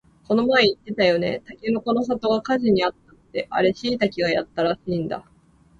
[0.27, 5.23] この前言ってたよね、たけのこの里が火事にあったってあれしいたけがやったらしいんだ